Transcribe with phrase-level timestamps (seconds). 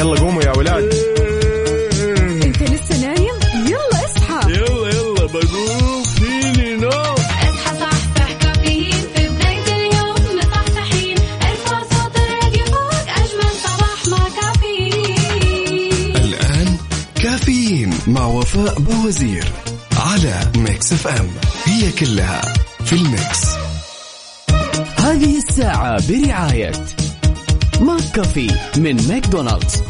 [0.00, 0.94] يلا قوموا يا ولاد.
[2.44, 3.34] انت لسه نايم؟
[3.66, 4.52] يلا اصحى.
[4.52, 6.02] يلا يلا بقوم.
[6.02, 7.14] فيني نوم.
[7.14, 9.02] اصحى صحصح كافيين.
[9.14, 16.16] في بداية اليوم مصحصحين ارفع صوت الراديو فوق أجمل صباح مع كافيين.
[16.16, 16.76] الآن
[17.22, 19.44] كافيين مع وفاء بوزير
[19.96, 21.30] على Mix FM.
[21.64, 22.54] هي كلها
[22.84, 23.40] في ال Mix.
[24.96, 26.72] هذه الساعة برعاية
[27.80, 29.82] ماك كافي من ماكدونالدز.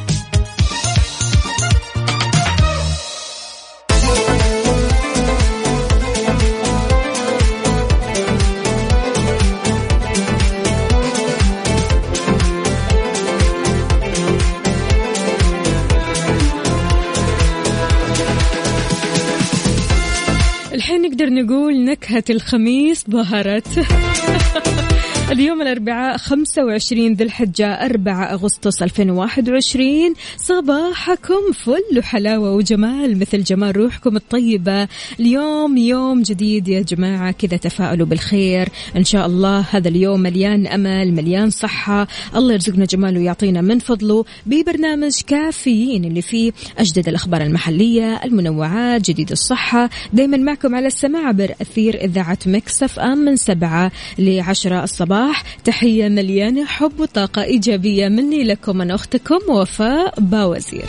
[21.42, 23.68] نقول نكهة الخميس ظهرت.
[25.30, 34.16] اليوم الأربعاء 25 ذي الحجة 4 أغسطس 2021 صباحكم فل وحلاوة وجمال مثل جمال روحكم
[34.16, 34.88] الطيبة.
[35.20, 38.68] اليوم يوم جديد يا جماعة كذا تفاؤلوا بالخير.
[38.96, 42.08] إن شاء الله هذا اليوم مليان أمل مليان صحة.
[42.36, 44.24] الله يرزقنا جماله ويعطينا من فضله.
[44.46, 49.90] ببرنامج كافيين اللي فيه أجدد الأخبار المحلية المنوعات جديد الصحة.
[50.12, 55.19] دايما معكم على السماع عبر أثير إذاعة مكسف أم من سبعة لعشرة الصباح.
[55.64, 60.84] تحية مليانة حب وطاقة إيجابية مني لكم أنا أختكم وفاء باوزير.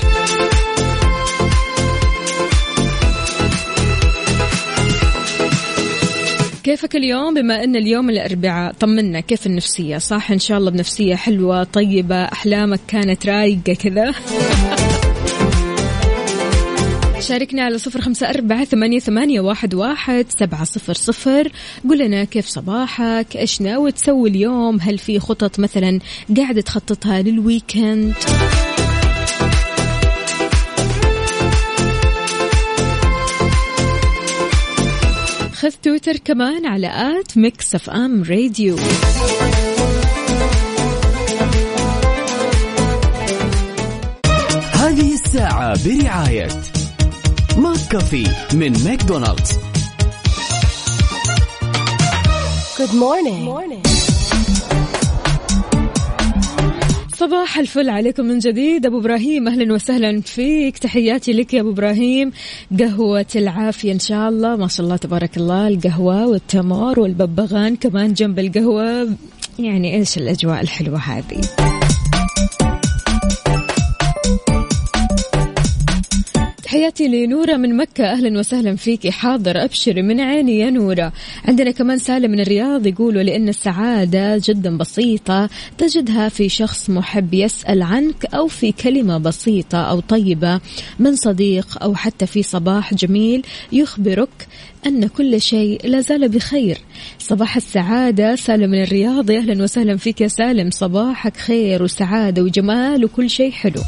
[6.64, 11.64] كيفك اليوم؟ بما أن اليوم الأربعاء طمنا كيف النفسية؟ صح إن شاء الله بنفسية حلوة
[11.64, 14.14] طيبة أحلامك كانت رايقة كذا.
[17.22, 21.52] شاركنا على صفر خمسة أربعة ثمانية, ثمانية واحد, واحد سبعة صفر صفر.
[21.90, 26.00] قل لنا كيف صباحك؟ إيش ناوي تسوي اليوم؟ هل في خطط مثلا
[26.38, 28.14] قاعد تخططها لل weekend؟
[35.54, 38.76] خذ تويتر كمان على at Mix FM Radio.
[44.74, 46.48] هذه الساعة برعاية
[47.58, 48.24] McCafé
[48.54, 49.52] من ماكدونالدز.
[52.78, 53.88] Good morning.
[57.16, 58.86] صباح الفل عليكم من جديد.
[58.86, 60.78] أبو إبراهيم أهلا وسهلا فيك.
[60.78, 62.32] تحياتي لك يا أبو إبراهيم.
[62.80, 64.56] قهوة العافية إن شاء الله.
[64.56, 65.68] ما شاء الله تبارك الله.
[65.68, 69.10] القهوة والتمر والببغان كمان جنب القهوة.
[69.60, 71.71] يعني إيش الأجواء الحلوة هذه؟
[76.72, 78.06] تحياتي لنورة من مكة.
[78.06, 79.64] أهلا وسهلا فيكي حاضر.
[79.64, 81.14] أبشري من عيني يا نورة
[81.48, 87.82] عندنا كمان سالم من الرياض يقولوا لأن السعادة جدا بسيطة تجدها في شخص محب يسأل
[87.82, 90.60] عنك أو في كلمة بسيطة أو طيبة
[91.00, 94.48] من صديق أو حتى في صباح جميل يخبرك
[94.86, 96.78] أن كل شيء لا زال بخير.
[97.20, 98.36] صباح السعادة.
[98.36, 99.30] سالم من الرياض.
[99.30, 100.70] يا أهلا وسهلا فيك يا سالم.
[100.70, 103.82] صباحك خير وسعادة وجمال وكل شيء حلو.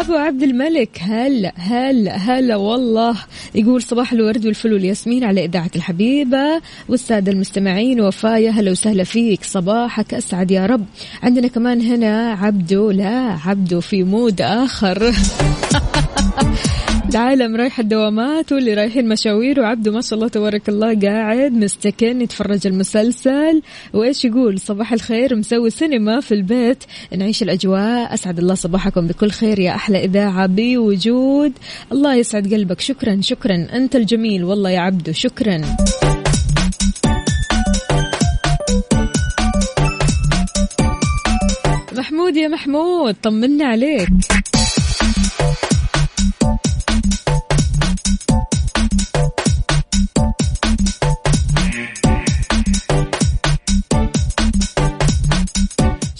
[0.00, 3.16] أبو عبد الملك هلا هلا هلا والله.
[3.54, 6.60] يقول صباح الورد والفل والياسمين على إذاعة الحبيبة.
[6.88, 9.44] والساده المستمعين وفايا هلا وسهلا فيك.
[9.44, 10.84] صباحك أسعد يا رب.
[11.22, 15.12] عندنا كمان هنا عبدو لا عبدو في مود آخر.
[17.10, 22.66] العالم رايح الدوامات واللي رايحين مشاوير وعبده ما شاء الله تبارك الله قاعد مستكن يتفرج
[22.66, 23.62] المسلسل.
[23.92, 26.84] وإيش يقول؟ صباح الخير مسوي سينما في البيت.
[27.16, 28.14] نعيش الأجواء.
[28.14, 31.52] أسعد الله صباحكم بكل خير يا أحلى إذاعة بوجود.
[31.92, 32.80] الله يسعد قلبك.
[32.80, 33.66] شكرا شكرا.
[33.72, 34.44] أنت الجميل.
[34.44, 35.62] والله يا عبدو شكرا.
[41.92, 44.08] محمود يا محمود طمنا عليك.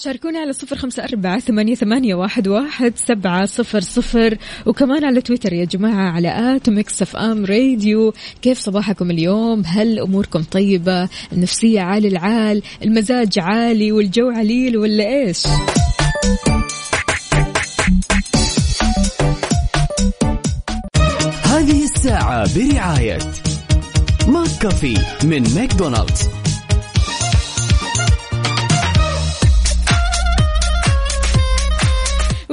[0.05, 4.39] شاركونا على صفر خمسة أربعة ثمانية, ثمانية واحد, واحد سبعة صفر صفر.
[4.67, 8.13] وكمان على تويتر يا جماعة على at Mix FM Radio.
[8.43, 15.47] كيف صباحكم اليوم؟ هل أموركم طيبة؟ النفسية عالي العال؟ المزاج عالي؟ والجو عليل ولا إيش؟
[21.45, 23.19] هذه الساعة برعاية
[24.29, 24.95] McCafé
[25.25, 26.40] من ماكدونالدز.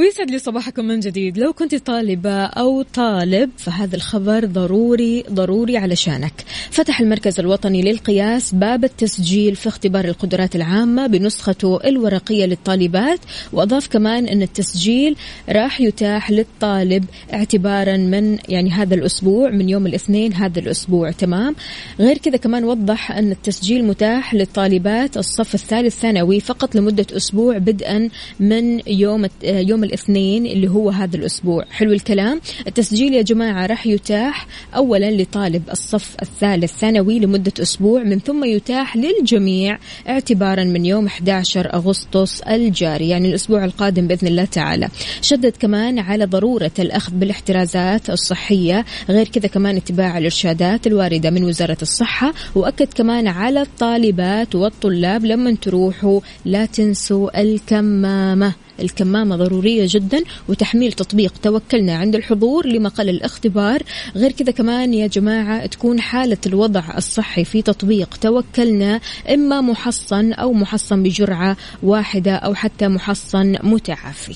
[0.04, 1.38] يسعد لي صباحكم من جديد.
[1.38, 6.34] لو كنت طالبة أو طالب فهذا الخبر ضروري ضروري علشانك.
[6.72, 13.20] فتح المركز الوطني للقياس باب التسجيل في اختبار القدرات العامة بنسخته الورقية للطالبات.
[13.54, 15.16] وأضاف كمان أن التسجيل
[15.50, 21.12] راح يتاح للطالب اعتبارا من يعني هذا الأسبوع من يوم الاثنين هذا الأسبوع.
[21.12, 21.56] تمام؟
[22.00, 28.10] غير كذا كمان وضح أن التسجيل متاح للطالبات الصف الثالث ثانوي فقط لمدة أسبوع بدءا
[28.40, 31.66] من يوم يوم الاثنين اللي هو هذا الأسبوع.
[31.72, 32.42] حلو الكلام.
[32.68, 38.98] التسجيل يا جماعة راح يتاح أولا لطالب الصف الثالث ثانوي لمدة أسبوع من ثم يتاح
[38.98, 39.78] للجميع
[40.10, 44.90] اعتبارا من يوم 11 أغسطس الجاري يعني الأسبوع القادم بإذن الله تعالى.
[45.22, 51.78] شدد كمان على ضرورة الأخذ بالاحترازات الصحية غير كذا كمان اتباع الإرشادات الواردة من وزارة
[51.82, 58.67] الصحة وأكد كمان على الطالبات والطلاب لما تروحوا لا تنسوا الكمامة.
[58.80, 63.84] الكمامة ضرورية جدا وتحميل تطبيق توكلنا عند الحضور لمقل الاختبار.
[64.16, 70.54] غير كذا كمان يا جماعة تكون حالة الوضع الصحي في تطبيق توكلنا إما محصن أو
[70.54, 74.36] محصن بجرعة واحدة أو حتى محصن متعافي.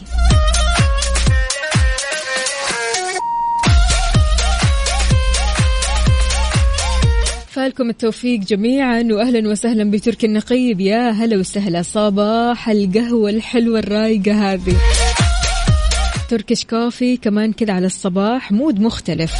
[7.51, 10.81] فالكم التوفيق جميعا واهلا وسهلا بتركي النقيب.
[10.81, 14.75] يا هلا وسهلا صباح القهوة الحلوة الرايقة هذه.
[16.29, 19.33] تركش كوفي كمان كذا على الصباح مود مختلف.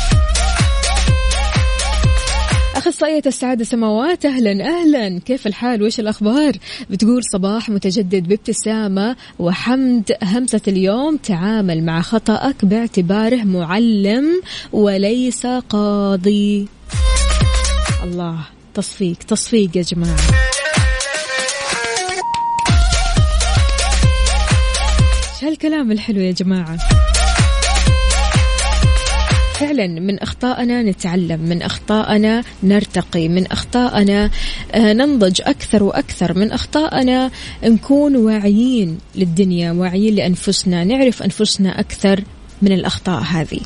[2.76, 5.20] أخصائية السعادة سماوات أهلا أهلا.
[5.20, 6.54] كيف الحال؟ وإيش الأخبار؟
[6.90, 10.12] بتقول صباح متجدد بابتسامة وحمد.
[10.24, 14.42] همسة اليوم تعامل مع خطأك باعتباره معلم
[14.72, 16.68] وليس قاضي.
[18.04, 18.40] الله.
[18.74, 20.18] تصفيق تصفيق يا جماعة.
[25.34, 26.78] إيش هالكلام الحلو يا جماعة.
[29.62, 34.30] فعلا من أخطائنا نتعلم من أخطائنا نرتقي من أخطائنا
[34.72, 37.32] آه، ننضج أكثر وأكثر من أخطائنا
[37.64, 42.24] نكون واعيين للدنيا واعيين لأنفسنا نعرف أنفسنا أكثر
[42.62, 43.60] من الأخطاء هذه.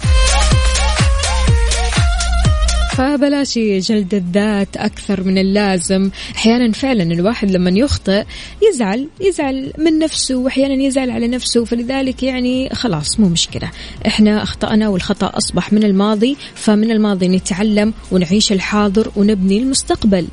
[2.97, 6.09] فبلاش جلد الذات أكثر من اللازم.
[6.35, 8.23] أحيانا فعلا الواحد لما يخطئ
[8.69, 11.65] يزعل يزعل من نفسه وأحيانا يزعل على نفسه.
[11.65, 13.71] فلذلك يعني خلاص مو مشكلة.
[14.07, 20.27] إحنا أخطأنا والخطأ أصبح من الماضي فمن الماضي نتعلم ونعيش الحاضر ونبني المستقبل.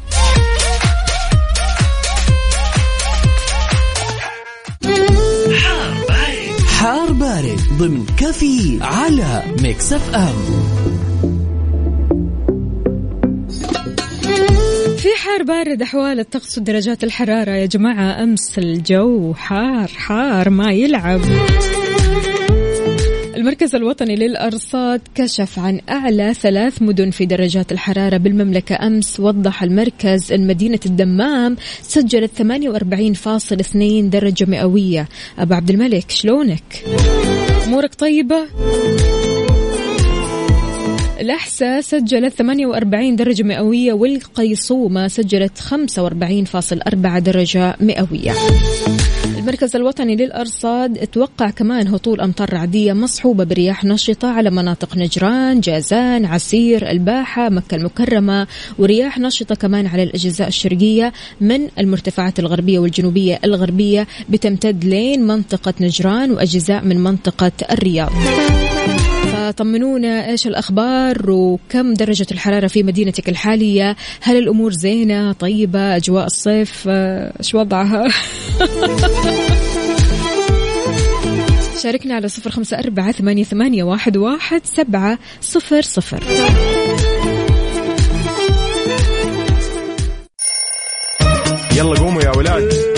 [6.67, 11.02] حار بارد ضمن كافيين على Mix FM.
[15.23, 21.21] حار بارد أحوال الطقس ودرجات الحرارة يا جماعة أمس الجو حار حار ما يلعب
[23.37, 30.33] المركز الوطني للأرصاد كشف عن أعلى ثلاث مدن في درجات الحرارة بالمملكة أمس وضح المركز
[30.33, 35.09] أن مدينة الدمام سجلت 48.2 درجة مئوية
[35.39, 36.85] أبو عبد الملك شلونك؟
[37.67, 38.47] أمورك طيبة؟
[41.23, 48.33] الأحساء سجلت 48 درجة مئوية والقيصومة سجلت 45.4 درجة مئوية.
[49.39, 56.25] المركز الوطني للأرصاد أتوقع كمان هطول أمطار رعدية مصحوبة برياح نشطة على مناطق نجران جازان
[56.25, 58.47] عسير الباحة مكة المكرمة
[58.79, 66.31] ورياح نشطة كمان على الأجزاء الشرقية من المرتفعات الغربية والجنوبية الغربية بتمتد لين منطقة نجران
[66.31, 68.13] وأجزاء من منطقة الرياض.
[69.43, 76.85] فطمنونا إيش الأخبار وكم درجة الحرارة في مدينتك الحالية؟ هل الأمور زينة؟ طيبة؟ أجواء الصيف؟
[76.89, 78.09] آه، إيش وضعها؟
[81.83, 86.23] شاركنا على صفر خمسة أربعة ثمانية, ثمانية واحد, واحد سبعة صفر صفر.
[91.77, 92.92] يلا قوموا يا ولاد.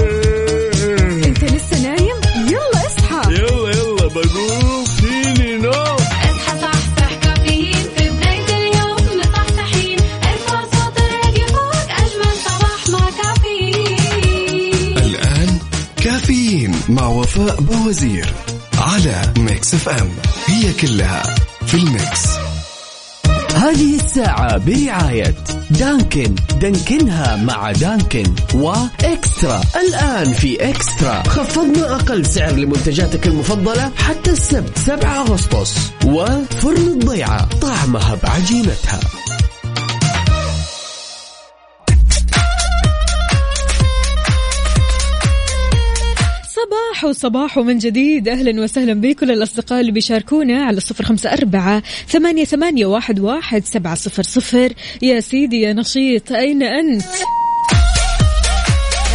[17.37, 18.27] وفاء بوزير
[18.79, 20.11] على Mix FM.
[20.47, 21.23] هي كلها
[21.67, 22.29] في ال Mix.
[23.55, 25.35] هذه الساعة برعاية
[25.71, 26.35] دانكن.
[26.61, 29.61] دانكنها مع دانكن وإكسترا.
[29.77, 31.23] الآن في إكسترا.
[31.23, 35.77] خفضنا أقل سعر لمنتجاتك المفضلة حتى السبت 7 أغسطس.
[36.05, 39.01] وفرن الضيعة طعمها بعجينتها.
[46.95, 48.29] صباح وصباح من جديد.
[48.29, 53.95] أهلا وسهلا بكل الأصدقاء اللي بيشاركونا على صفر خمسة أربعة ثمانية, ثمانية واحد, واحد سبعة
[53.95, 54.73] صفر صفر.
[55.03, 57.05] يا سيدي يا نشيط أين أنت؟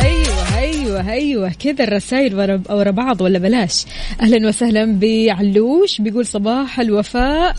[0.03, 1.51] أيوه أيوه أيوه.
[1.59, 2.35] كذا الرسائل
[2.69, 3.85] ورا بعض ولا بلاش؟
[4.21, 7.55] أهلا وسهلا بعلوش بيقول صباح الوفاء.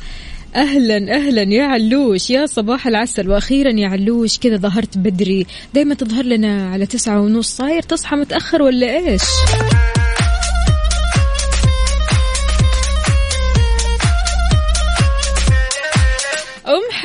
[0.55, 2.31] أهلا أهلا يا علوش.
[2.31, 3.31] يا صباح العسل.
[3.31, 5.47] وأخيرا يا علوش كذا ظهرت بدري.
[5.75, 7.57] دايما تظهر لنا على تسعة ونص.
[7.57, 9.23] صاير تصحى متأخر ولا إيش؟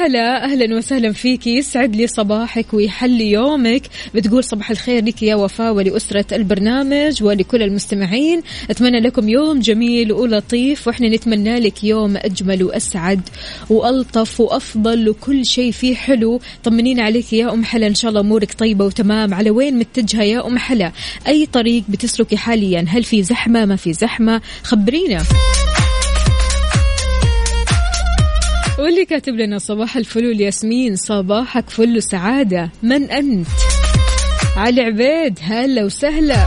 [0.06, 3.82] أم حلا أهلا وسهلا فيكي يسعد لي صباحك ويحلي يومك.
[4.16, 8.42] بتقول صباح الخير لك يا وفاء ولأسرة البرنامج ولكل المستمعين.
[8.70, 13.22] أتمنى لكم يوم جميل ولطيف وإحنا نتمنى لك يوم أجمل وأسعد
[13.70, 16.42] وألطف وأفضل وكل شيء فيه حلو.
[16.64, 19.34] طمنين عليك يا أم حلا إن شاء الله أمورك طيبة وتمام.
[19.34, 20.92] على وين متجهة يا أم حلا؟
[21.28, 25.24] أي طريق بتسلكي حاليا؟ هل في زحمة؟ ما في زحمة؟ خبرينا.
[28.80, 32.70] واللي كاتب لنا صباح الفل ياسمين صباحك فل سعادة.
[32.84, 33.48] من أنت؟
[34.58, 36.46] علي عبيد هلا وسهلا.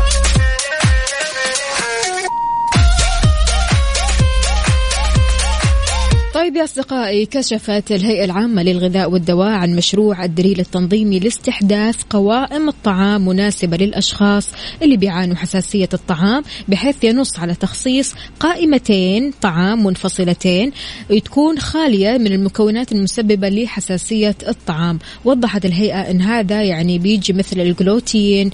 [6.38, 13.28] طيب يا أصدقائي كشفت الهيئة العامة للغذاء والدواء عن مشروع الدليل التنظيمي لاستحداث قوائم الطعام
[13.28, 14.48] مناسبة للأشخاص
[14.82, 20.72] اللي بيعانوا حساسية الطعام بحيث ينص على تخصيص قائمتين طعام منفصلتين
[21.24, 24.98] تكون خالية من المكونات المسببة لحساسية الطعام.
[25.24, 28.50] وضحت الهيئة أن هذا يعني بيجي مثل الجلوتين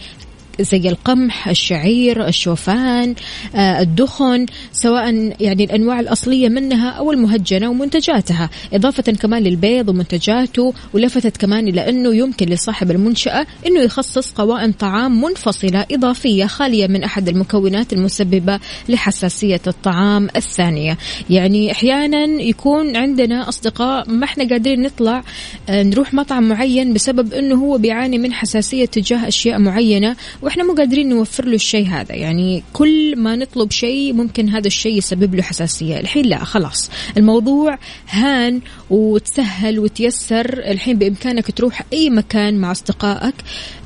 [0.60, 3.14] زي القمح الشعير الشوفان
[3.54, 8.50] آه، الدخن سواء يعني الأنواع الأصلية منها أو المهجنة ومنتجاتها.
[8.72, 15.20] إضافة كمان للبيض ومنتجاته ولفتت كمان إلى أنه يمكن لصاحب المنشأة أنه يخصص قوائم طعام
[15.20, 20.98] منفصلة إضافية خالية من أحد المكونات المسببة لحساسية الطعام الثانية.
[21.30, 25.22] يعني أحيانا يكون عندنا أصدقاء ما إحنا قادرين نطلع
[25.68, 30.74] آه، نروح مطعم معين بسبب أنه هو بيعاني من حساسية تجاه أشياء معينة وإحنا مو
[30.74, 32.14] قادرين نوفر له الشيء هذا.
[32.14, 36.00] يعني كل ما نطلب شيء ممكن هذا الشيء يسبب له حساسية.
[36.00, 36.90] الحين لا خلاص.
[37.16, 38.60] الموضوع هان
[38.90, 43.34] وتسهل وتيسر الحين بإمكانك تروح أي مكان مع أصدقائك.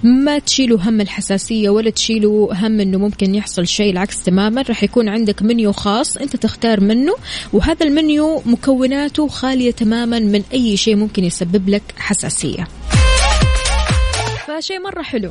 [0.02, 4.62] ما تشيلوا هم الحساسية ولا تشيلوا هم إنه ممكن يحصل شيء العكس تماما.
[4.62, 7.14] راح يكون عندك منيو خاص أنت تختار منه
[7.52, 12.68] وهذا المنيو مكوناته خالية تماما من أي شيء ممكن يسبب لك حساسية.
[14.46, 15.30] فشيء مرة حلو.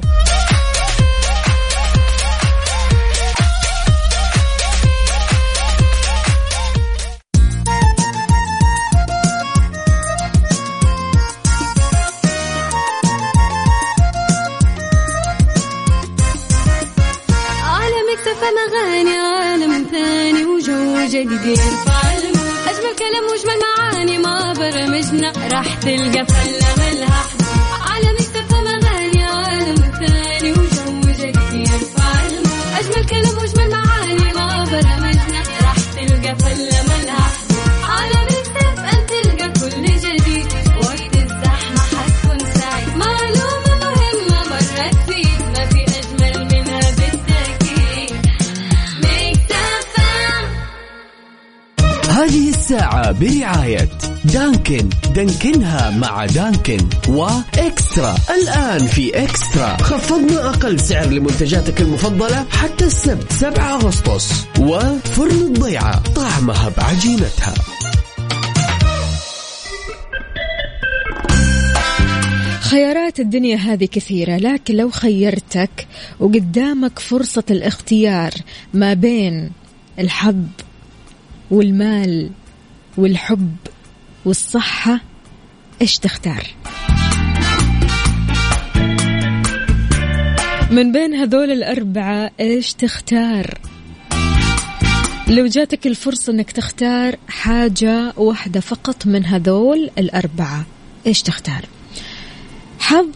[55.97, 56.77] مع دانكن
[57.09, 58.15] وإكسترا.
[58.29, 59.77] الآن في إكسترا.
[59.77, 64.45] خفضنا أقل سعر لمنتجاتك المفضلة حتى السبت 7 أغسطس.
[64.59, 67.53] وفرن الضيعة طعمها بعجينتها.
[72.61, 75.87] خيارات الدنيا هذه كثيرة لكن لو خيرتك
[76.19, 78.31] وقدامك فرصة الاختيار
[78.73, 79.51] ما بين
[79.99, 80.43] الحظ
[81.51, 82.29] والمال
[82.97, 83.55] والحب
[84.25, 85.01] والصحة
[85.81, 86.43] إيش تختار؟
[90.71, 93.59] من بين هذول الأربعة إيش تختار؟
[95.27, 100.65] لو جاتك الفرصة إنك تختار حاجة واحدة فقط من هذول الأربعة
[101.07, 101.65] إيش تختار؟
[102.79, 103.15] حظ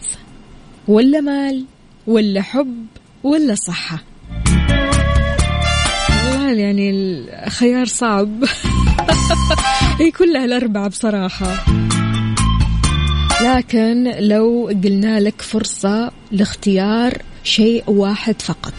[0.88, 1.64] ولا مال
[2.06, 2.86] ولا حب
[3.22, 3.98] ولا صحة
[6.26, 8.44] والله يعني الخيار صعب
[10.00, 11.64] هي كلها الأربعة بصراحة
[13.42, 18.72] لكن لو قلنا لك فرصة لاختيار شيء واحد فقط.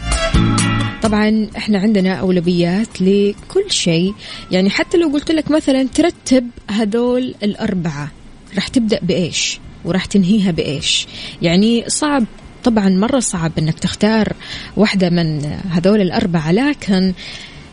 [1.02, 4.14] طبعا إحنا عندنا أولويات لكل شيء.
[4.50, 8.10] يعني حتى لو قلت لك مثلا ترتب هذول الأربعة
[8.54, 11.06] راح تبدأ بإيش؟ وراح تنهيها بإيش؟
[11.42, 12.24] يعني صعب
[12.64, 14.32] طبعا مرة صعب أنك تختار
[14.76, 17.12] واحدة من هذول الأربعة لكن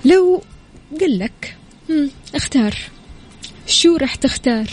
[0.06, 0.42] لو
[1.02, 1.56] قل لك
[2.36, 2.76] اختار.
[3.68, 4.68] شو راح تختار؟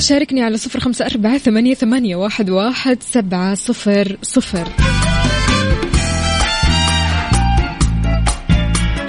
[0.00, 4.68] شاركني على صفر خمسة أربعة ثمانية, ثمانية واحد, واحد سبعة صفر صفر.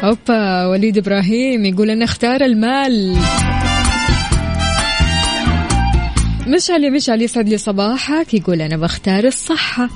[0.03, 3.17] أوبا وليد إبراهيم يقول أنا أختار المال.
[6.47, 9.89] مشعل يا مشعل يسعد لي صباحك يقول أنا بختار الصحة.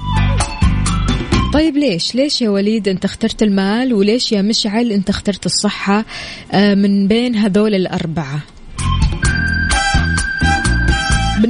[1.54, 6.06] طيب ليش؟ ليش يا وليد أنت اخترت المال وليش يا مشعل أنت اخترت الصحة
[6.52, 8.55] آه، من بين هذول الأربعة؟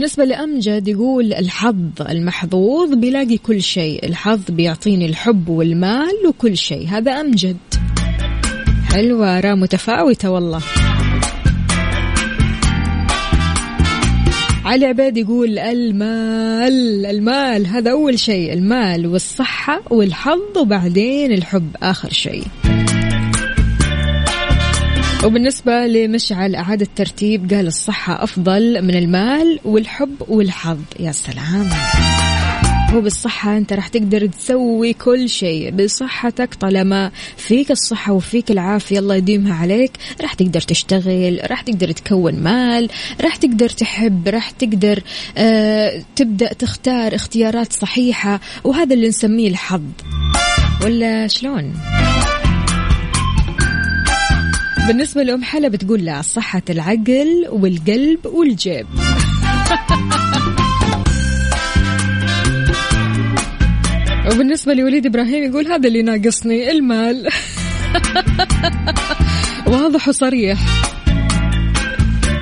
[0.06, 4.06] بالنسبة لأمجد يقول الحظ المحظوظ بيلاقي كل شيء.
[4.06, 6.88] الحظ بيعطيني الحب والمال وكل شيء.
[6.88, 7.58] هذا أمجد.
[8.94, 10.62] حلوة آراء متفاوتة والله.
[14.66, 18.54] علي عبيد يقول المال المال هذا أول شيء.
[18.54, 22.44] المال والصحة والحظ وبعدين الحب آخر شيء.
[25.26, 30.80] وبالنسبة لمشعل أعاد الترتيب قال الصحة أفضل من المال والحب والحظ.
[31.00, 31.70] يا سلام.
[32.94, 35.72] هو بالصحة أنت راح تقدر تسوي كل شيء.
[35.72, 39.92] بصحتك طالما فيك الصحة وفيك العافية الله يديمها عليك.
[40.22, 42.90] راح تقدر تشتغل راح تقدر تكون مال
[43.22, 45.04] راح تقدر تحب راح تقدر
[45.38, 48.40] آه تبدأ تختار اختيارات صحيحة.
[48.64, 49.82] وهذا اللي نسميه الحظ.
[50.84, 51.74] ولا شلون؟
[54.88, 58.88] بالنسبة لأم حلا بتقول لا صحة العقل والقلب والجيب.
[64.32, 67.30] وبالنسبة لوليد إبراهيم يقول هذا اللي ناقصني المال.
[69.68, 70.60] واضح وصريح.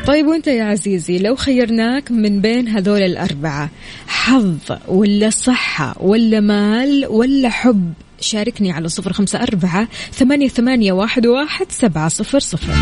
[0.08, 3.70] طيب وانت يا عزيزي لو خيرناك من بين هذول الأربعة
[4.08, 4.58] حظ
[4.88, 11.66] ولا صحة ولا مال ولا حب شاركني على صفر خمسة أربعة ثمانية, ثمانية واحد, واحد
[11.70, 12.74] سبعة صفر صفر.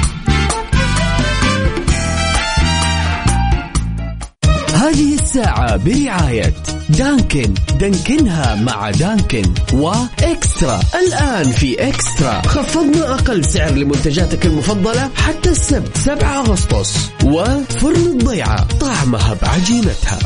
[4.74, 6.54] هذه الساعة برعاية
[6.90, 7.54] دانكن.
[7.80, 9.44] دانكنها مع دانكن
[9.74, 10.80] وإكسترا.
[10.96, 12.42] الآن في إكسترا.
[12.42, 17.10] خفضنا أقل سعر لمنتجاتك المفضلة حتى السبت 7 أغسطس.
[17.26, 20.20] وفرن الضيعة طعمها بعجينتها.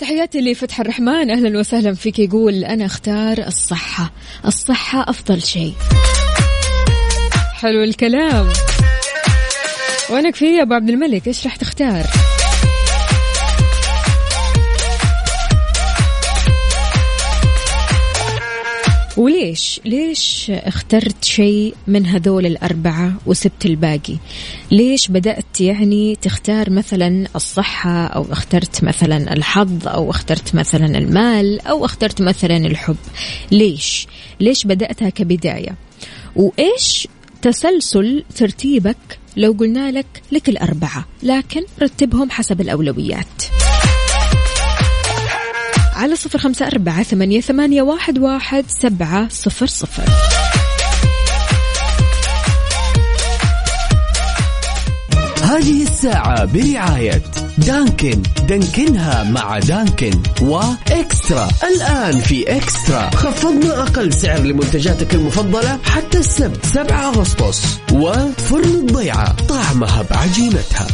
[0.00, 1.30] تحياتي لفتح الرحمن.
[1.30, 4.12] أهلا وسهلا فيك يقول أنا أختار الصحة.
[4.46, 5.72] الصحة أفضل شيء.
[7.54, 8.48] حلو الكلام.
[10.10, 12.06] وينك في يا أبو عبد الملك إيش راح تختار؟
[19.20, 24.16] وليش؟ ليش اخترت شيء من هذول الأربعة وسبت الباقي؟
[24.70, 31.84] ليش بدأت يعني تختار مثلا الصحة أو اخترت مثلا الحظ أو اخترت مثلا المال أو
[31.84, 32.96] اخترت مثلا الحب؟
[33.52, 34.06] ليش؟
[34.40, 35.76] ليش بدأتها كبداية؟
[36.36, 37.08] وإيش
[37.42, 43.69] تسلسل ترتيبك لو قلنا لك لك الأربعة؟ لكن رتبهم حسب الأولويات.
[46.00, 50.04] على صفر خمسة أربعة ثمانية, ثمانية واحد, واحد سبعة صفر صفر.
[55.42, 57.22] هذه الساعة برعاية
[57.58, 58.22] دانكن.
[58.48, 61.48] دانكنها مع دانكن وإكسترا.
[61.74, 63.10] الآن في إكسترا.
[63.10, 67.78] خفضنا أقل سعر لمنتجاتك المفضلة حتى السبت 7 أغسطس.
[67.92, 70.86] وفرن الضيعة طعمها بعجينتها.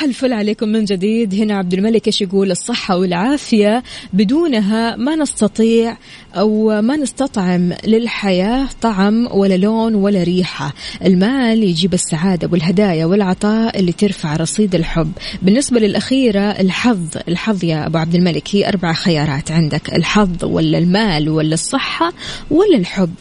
[0.00, 1.34] صباح الفل عليكم من جديد.
[1.34, 3.82] هنا عبد الملك إيش يقول؟ الصحة والعافية
[4.12, 5.96] بدونها ما نستطيع
[6.34, 10.74] أو ما نستطعم للحياة طعم ولا لون ولا ريحة.
[11.04, 15.12] المال يجيب السعادة والهدايا والعطاء اللي ترفع رصيد الحب.
[15.42, 17.08] بالنسبة للأخيرة الحظ.
[17.28, 19.94] الحظ يا أبو عبد الملك هي أربع خيارات عندك.
[19.94, 22.12] الحظ ولا المال ولا الصحة
[22.50, 23.14] ولا الحب.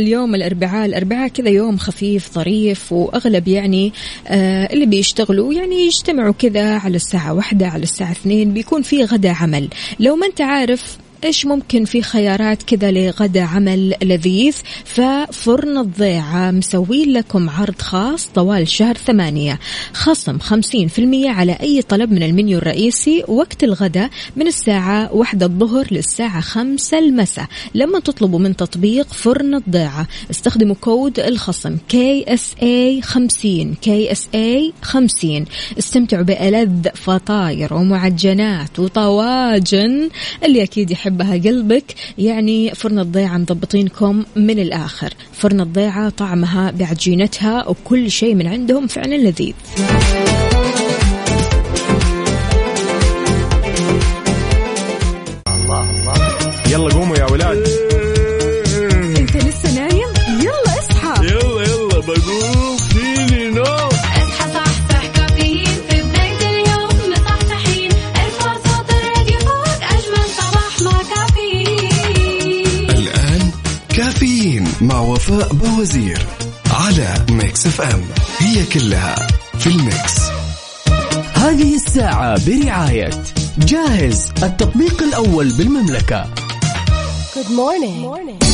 [0.00, 3.92] اليوم الأربعاء الأربعاء كذا يوم خفيف ظريف وأغلب يعني
[4.26, 9.30] آه اللي بيشتغلوا يعني يجتمعوا كذا على الساعة واحدة على الساعة اثنين بيكون في غدا
[9.30, 9.68] عمل.
[10.00, 17.12] لو ما أنت عارف إيش ممكن في خيارات كذا لغدا عمل لذيذ؟ ففرن الضيعة مسوين
[17.12, 19.58] لكم عرض خاص طوال شهر ثمانية.
[19.92, 26.40] خصم 50% على أي طلب من المنيو الرئيسي وقت الغداء من الساعة واحدة الظهر للساعة
[26.40, 27.46] خمسة المساء.
[27.74, 35.44] لما تطلبوا من تطبيق فرن الضيعة استخدموا كود الخصم KSA 50 KSA 50
[35.78, 40.08] استمتعوا بألذ فطاير ومعجنات وطواجن
[40.44, 41.84] اللي أكيد يحبها قلبك
[42.18, 45.14] يعني فرن الضيعة مضبطينكم من الآخر.
[45.32, 49.54] فرن الضيعة طعمها بعجينتها وكل شيء من عندهم فعلا لذيذ.
[56.70, 57.89] يلا قوموا يا ولاد.
[75.00, 76.26] مع وفاء بوازير
[76.70, 78.04] على Mix FM
[78.38, 79.14] هي كلها
[79.58, 80.14] في ال Mix
[81.34, 83.10] هذه الساعة برعاية
[83.58, 86.26] جاهز التطبيق الأول بالمملكة
[87.34, 88.02] Good morning.
[88.04, 88.49] morning.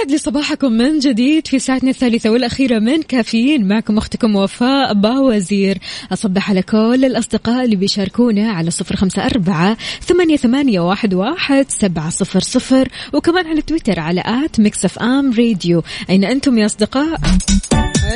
[0.00, 3.68] يسعدلي صباحكم من جديد في ساعتنا الثالثة والأخيرة من كافيين.
[3.68, 5.78] معكم أختكم وفاء باوزير.
[6.12, 12.10] أصبح على كل الأصدقاء اللي بيشاركونا على صفر خمسة أربعة ثمانية, ثمانية واحد, واحد سبعة
[12.10, 12.88] صفر صفر.
[13.12, 15.82] وكمان على تويتر على at Mix FM Radio.
[16.10, 17.20] أين أنتم يا أصدقاء؟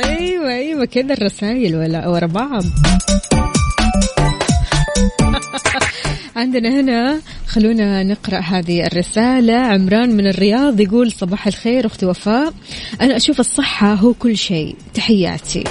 [0.03, 2.63] أيوة أيوة كذا الرسائل ولا ورا بعض.
[6.35, 9.53] عندنا هنا خلونا نقرأ هذه الرسالة.
[9.53, 12.53] عمران من الرياض يقول صباح الخير أختي وفاء.
[13.01, 14.75] أنا أشوف الصحة هو كل شيء.
[14.93, 15.63] تحياتي.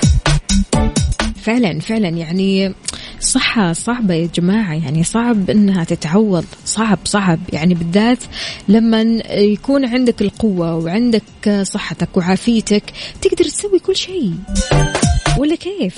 [1.36, 2.74] فعلا فعلا يعني
[3.18, 4.74] الصحة صعبة يا جماعة.
[4.74, 6.44] يعني صعب إنها تتعوض.
[6.64, 7.38] صعب صعب.
[7.52, 8.24] يعني بالذات
[8.68, 12.84] لما يكون عندك القوة وعندك صحتك وعافيتك
[13.22, 14.34] تقدر تسوي كل شيء.
[15.38, 15.96] ولا كيف؟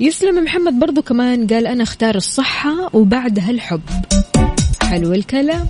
[0.00, 3.80] يسلم محمد برضو كمان قال أنا أختار الصحة وبعدها الحب.
[4.82, 5.66] حلو الكلام.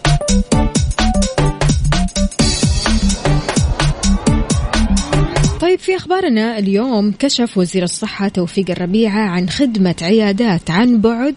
[5.60, 11.34] طيب في أخبارنا اليوم كشف وزير الصحة توفيق الربيعة عن خدمة عيادات عن بعد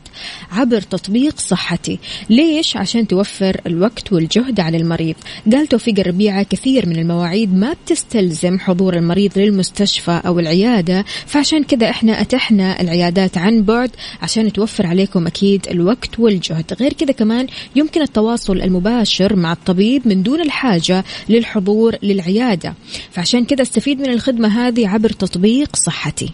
[0.51, 1.99] عبر تطبيق صحتي.
[2.29, 5.15] ليش؟ عشان توفر الوقت والجهد على المريض.
[5.51, 11.89] قال توفيق الربيعة كثير من المواعيد ما بتستلزم حضور المريض للمستشفى أو العيادة فعشان كذا
[11.89, 16.73] إحنا أتحنا العيادات عن بعد عشان توفر عليكم أكيد الوقت والجهد.
[16.79, 22.73] غير كذا كمان يمكن التواصل المباشر مع الطبيب من دون الحاجة للحضور للعيادة.
[23.11, 26.33] فعشان كذا استفيد من الخدمة هذه عبر تطبيق صحتي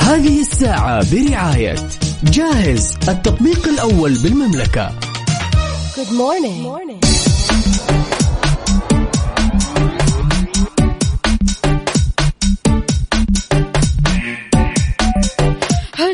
[0.00, 1.76] هذه الساعة برعاية
[2.24, 4.90] جاهز التطبيق الأول بالمملكة
[5.96, 6.62] Good morning.
[6.62, 7.23] morning.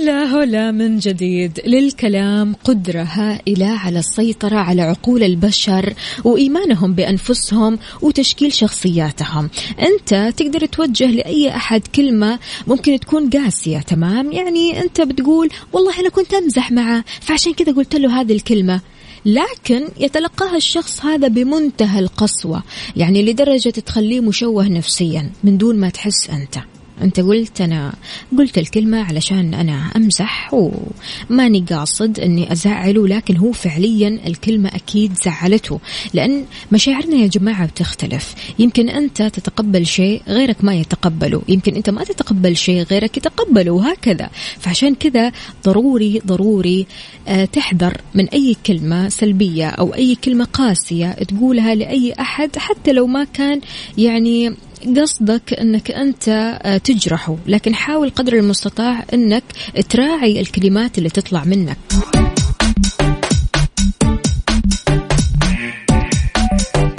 [0.01, 8.53] هلا هلا من جديد للكلام قدرة هائلة على السيطرة على عقول البشر وإيمانهم بأنفسهم وتشكيل
[8.53, 9.51] شخصياتهم.
[9.81, 16.09] أنت تقدر توجه لأي أحد كلمة ممكن تكون قاسية تمام؟ يعني أنت بتقول والله أنا
[16.09, 18.81] كنت أمزح معه فعشان كذا قلت له هذه الكلمة.
[19.25, 22.63] لكن يتلقاها الشخص هذا بمنتهى القسوة
[22.97, 26.70] يعني لدرجة تخليه مشوه نفسيا من دون ما تحس أنت.
[27.03, 27.93] أنت قلت أنا
[28.39, 35.81] قلت الكلمة علشان أنا أمزح وماني قاصد أني أزعله لكن هو فعليا الكلمة أكيد زعلته
[36.15, 38.35] لأن مشاعرنا يا جماعة بتختلف.
[38.59, 44.31] يمكن أنت تتقبل شيء غيرك ما يتقبله يمكن أنت ما تتقبل شيء غيرك يتقبله وهكذا.
[44.59, 45.33] فعشان كذا
[45.65, 46.87] ضروري ضروري
[47.29, 53.07] آه، تحذر من أي كلمة سلبية أو أي كلمة قاسية تقولها لأي أحد حتى لو
[53.07, 53.61] ما كان
[53.99, 54.55] يعني
[54.97, 56.29] قصدك أنك أنت
[56.63, 59.45] آه، تجرحه لكن حاول قدر المستطاع أنك
[59.91, 61.77] تراعي الكلمات اللي تطلع منك.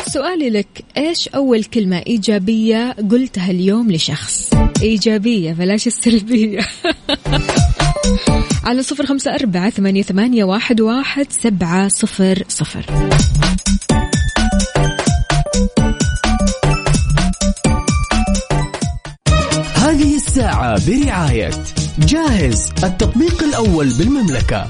[0.07, 4.49] سؤالي لك إيش أول كلمة إيجابية قلتها اليوم لشخص؟
[4.81, 6.59] إيجابية بلاش السلبية.
[8.63, 12.85] على صفر خمسة أربعة ثمانية, ثمانية واحد, واحد سبعة صفر صفر.
[20.87, 21.51] برعاية
[21.99, 24.67] جاهز التطبيق الأول بالمملكة.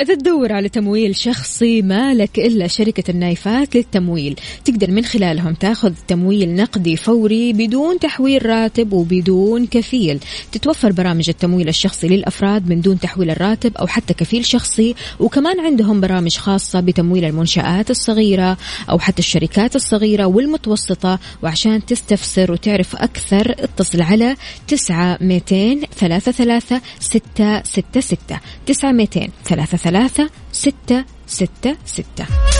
[0.00, 4.36] إذا تدور على تمويل شخصي ما لك إلا شركة النايفات للتمويل.
[4.64, 10.20] تقدر من خلالهم تاخذ تمويل نقدي فوري بدون تحويل راتب وبدون كفيل.
[10.52, 16.00] تتوفر برامج التمويل الشخصي للأفراد من دون تحويل الراتب أو حتى كفيل شخصي وكمان عندهم
[16.00, 18.56] برامج خاصة بتمويل المنشآت الصغيرة
[18.90, 21.18] أو حتى الشركات الصغيرة والمتوسطة.
[21.42, 24.36] وعشان تستفسر وتعرف أكثر اتصل على
[24.68, 28.40] تسعة ميتين ثلاثة ثلاثة ستة ستة ستة.
[28.66, 32.57] تسعة ميتين ثلاثة ثلاثة ستة ستة ستة.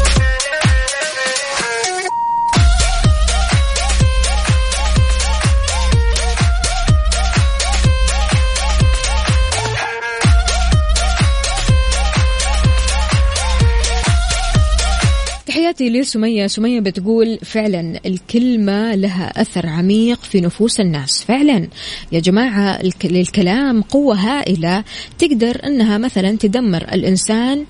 [15.73, 21.25] تحياتي لسمية سمية بتقول فعلا الكلمة لها أثر عميق في نفوس الناس.
[21.25, 21.69] فعلا.
[22.13, 24.85] يا جماعة الكلام قوة هائلة
[25.19, 27.65] تقدر أنها مثلا تدمر الإنسان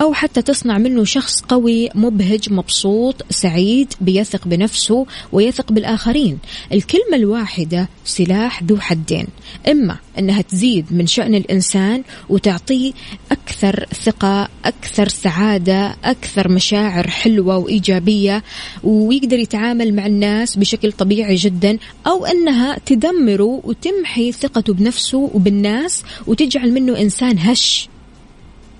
[0.00, 6.38] أو حتى تصنع منه شخص قوي مبهج مبسوط سعيد بيثق بنفسه ويثق بالآخرين.
[6.72, 9.26] الكلمة الواحدة سلاح ذو حدين.
[9.68, 12.92] إما أنها تزيد من شأن الإنسان وتعطيه
[13.32, 18.44] أكثر ثقة أكثر سعادة أكثر مشاعر حلوة وإيجابية
[18.84, 26.72] ويقدر يتعامل مع الناس بشكل طبيعي جدا أو أنها تدمره وتمحي ثقته بنفسه وبالناس وتجعل
[26.72, 27.88] منه إنسان هش.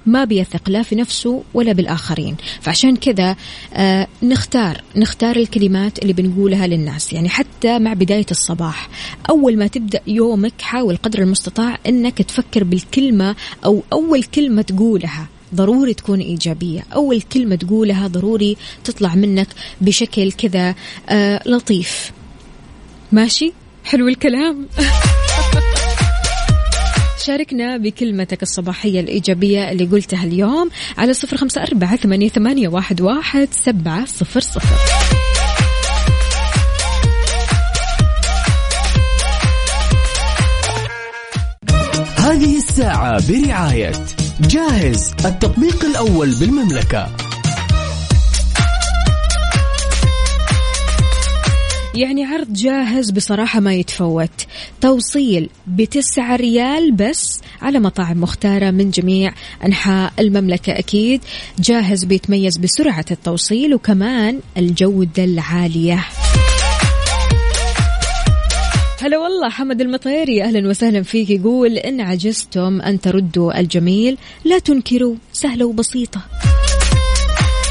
[0.06, 2.36] ما بيثق لا في نفسه ولا بالآخرين.
[2.60, 3.36] فعشان كذا
[3.74, 7.12] آه نختار نختار الكلمات اللي بنقولها للناس.
[7.12, 8.88] يعني حتى مع بداية الصباح
[9.30, 15.94] أول ما تبدأ يومك حاول قدر المستطاع أنك تفكر بالكلمة أو أول كلمة تقولها ضروري
[15.94, 16.84] تكون إيجابية.
[16.94, 19.48] أول كلمة تقولها ضروري تطلع منك
[19.80, 20.74] بشكل كذا
[21.08, 22.12] آه لطيف.
[23.12, 23.52] ماشي؟
[23.84, 24.66] حلو الكلام.
[27.26, 33.48] شاركنا بكلمتك الصباحية الإيجابية اللي قلتها اليوم على صفر خمسة أربعة ثمانية, ثمانية واحد, واحد
[33.52, 34.76] سبعة صفر صفر.
[42.16, 43.92] هذه الساعة برعاية
[44.40, 47.16] جاهز التطبيق الأول بالمملكة.
[51.94, 54.45] يعني عرض جاهز بصراحة ما يتفوت.
[54.80, 59.32] توصيل بتسعة ريال بس على مطاعم مختارة من جميع
[59.64, 60.78] أنحاء المملكة.
[60.78, 61.20] أكيد
[61.58, 66.04] جاهز بيتميز بسرعة التوصيل وكمان الجودة العالية.
[69.00, 70.42] هلا والله حمد المطيري.
[70.42, 71.30] أهلا وسهلا فيك.
[71.30, 76.20] يقول إن عجزتم أن تردوا الجميل لا تنكروا سهلة وبسيطة.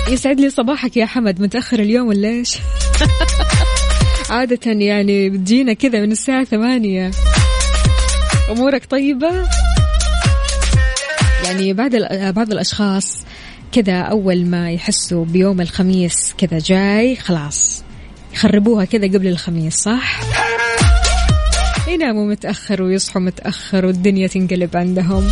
[0.10, 1.42] يسعد لي صباحك يا حمد.
[1.42, 2.58] متأخر اليوم ولا إيش؟
[4.30, 7.12] عادة يعني بتجينا كذا من الساعة ثمانية.
[8.52, 9.32] أمورك طيبة؟
[11.46, 11.92] يعني بعض
[12.36, 13.18] بعض الأشخاص
[13.72, 17.84] كذا أول ما يحسوا بيوم الخميس كذا جاي خلاص
[18.34, 20.20] يخربوها كذا قبل الخميس صح؟
[21.88, 25.28] يناموا متأخر ويصحوا متأخر والدنيا تنقلب عندهم.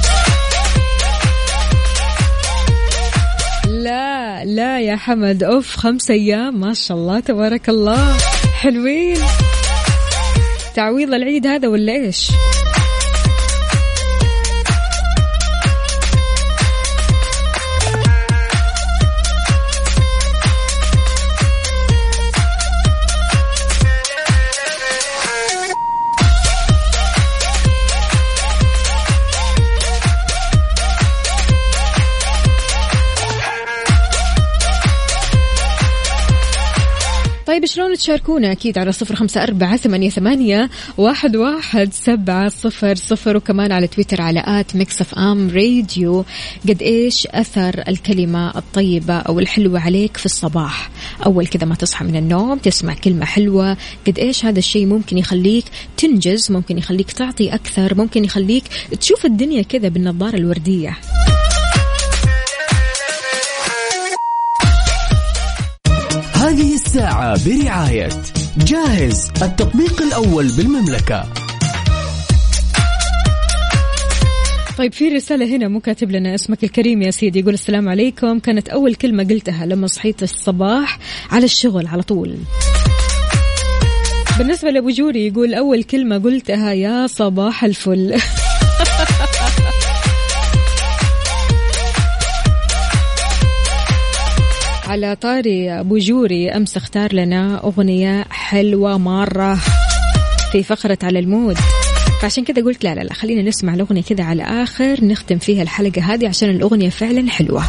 [3.68, 8.18] لا لا يا حمد أوف خمس أيام ما شاء الله تبارك الله.
[8.64, 9.18] حلوين
[10.76, 12.32] تعويض العيد هذا ولا إيش؟
[37.54, 43.38] طيب شلون تشاركونا؟ أكيد على صفر خمسة أربعة ثمانية, ثمانية واحد, واحد سبعة صفر صفر
[43.38, 46.26] وكمان على تويتر على at Mix FM Radio.
[46.70, 50.90] قد إيش أثر الكلمة الطيبة أو الحلوة عليك في الصباح؟
[51.26, 53.78] أول كذا ما تصحى من النوم تسمع كلمة حلوة.
[54.08, 55.66] قد إيش هذا الشيء ممكن يخليك
[55.98, 58.64] تنجز ممكن يخليك تعطي أكثر ممكن يخليك
[59.00, 60.98] تشوف الدنيا كذا بالنظارة الوردية؟
[66.44, 68.10] هذه الساعة برعاية
[68.58, 71.24] جاهز التطبيق الأول بالمملكة.
[74.78, 78.40] طيب في رسالة هنا مو كاتب لنا اسمك الكريم يا سيدي يقول السلام عليكم.
[78.40, 81.00] كانت أول كلمة قلتها لما صحيت الصباح
[81.32, 82.38] على الشغل على طول.
[84.38, 88.16] بالنسبة لأبو جوري يقول أول كلمة قلتها يا صباح الفل.
[94.94, 99.60] على طاري أبو جوري أمس اختار لنا أغنية حلوة مرة
[100.52, 101.58] في فقرة على المود.
[102.22, 106.02] فعشان كذا قلت لا لا لا خلينا نسمع الأغنية كذا على آخر نختم فيها الحلقة
[106.02, 107.64] هذه عشان الأغنية فعلا حلوة.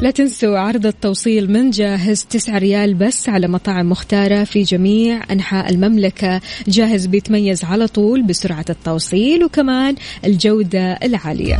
[0.00, 5.70] لا تنسوا عرض التوصيل من جاهز 9 ريال بس على مطاعم مختارة في جميع أنحاء
[5.70, 6.40] المملكة.
[6.68, 11.58] جاهز بيتميز على طول بسرعة التوصيل وكمان الجودة العالية.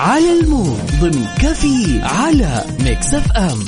[0.00, 3.58] على ال mood ضمن كافيين على Mix FM.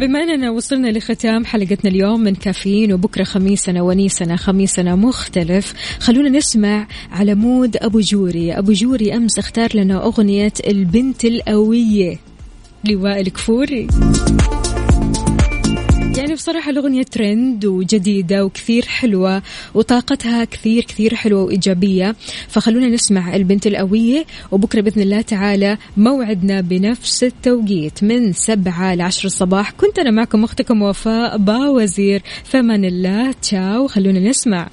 [0.00, 5.74] بما أننا وصلنا لختام حلقتنا اليوم من كافيين وبكرة خميسنا ونيسنا خميسنا مختلف.
[6.00, 8.52] خلونا نسمع على mood أبو جوري.
[8.52, 12.18] أبو جوري أمس اختار لنا أغنية البنت القوية
[12.84, 13.88] لوائل كفوري
[16.18, 19.42] يعني بصراحة الأغنية ترند وجديدة وكثير حلوة
[19.74, 22.16] وطاقتها كثير كثير حلوة وإيجابية.
[22.48, 29.70] فخلونا نسمع البنت القوية وبكرة بإذن الله تعالى موعدنا بنفس التوقيت من سبعة لعشر الصباح.
[29.70, 32.22] كنت أنا معكم أختكم وفاء باوزير.
[32.44, 33.88] فمن الله تشاو.
[33.88, 34.68] خلونا نسمع.